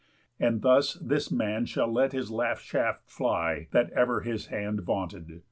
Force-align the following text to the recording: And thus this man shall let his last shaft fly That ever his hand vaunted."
And 0.39 0.63
thus 0.63 0.95
this 0.95 1.31
man 1.31 1.67
shall 1.67 1.85
let 1.85 2.11
his 2.11 2.31
last 2.31 2.63
shaft 2.65 3.03
fly 3.07 3.67
That 3.69 3.91
ever 3.91 4.21
his 4.21 4.47
hand 4.47 4.81
vaunted." 4.81 5.39